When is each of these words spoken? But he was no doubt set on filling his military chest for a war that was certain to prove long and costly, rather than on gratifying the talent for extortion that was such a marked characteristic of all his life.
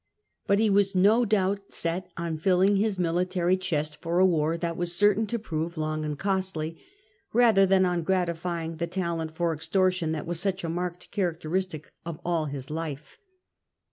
But 0.47 0.57
he 0.57 0.71
was 0.71 0.95
no 0.95 1.25
doubt 1.25 1.71
set 1.71 2.09
on 2.17 2.35
filling 2.35 2.77
his 2.77 2.97
military 2.97 3.55
chest 3.55 4.01
for 4.01 4.17
a 4.17 4.25
war 4.25 4.57
that 4.57 4.75
was 4.75 4.95
certain 4.97 5.27
to 5.27 5.37
prove 5.37 5.77
long 5.77 6.03
and 6.03 6.17
costly, 6.17 6.81
rather 7.33 7.67
than 7.67 7.85
on 7.85 8.01
gratifying 8.01 8.77
the 8.77 8.87
talent 8.87 9.35
for 9.35 9.53
extortion 9.53 10.11
that 10.13 10.25
was 10.25 10.39
such 10.39 10.63
a 10.63 10.69
marked 10.69 11.11
characteristic 11.11 11.91
of 12.03 12.19
all 12.25 12.45
his 12.45 12.71
life. 12.71 13.19